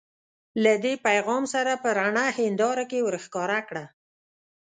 [0.63, 3.85] له دې پیغام سره په رڼه هنداره کې ورښکاره کړه.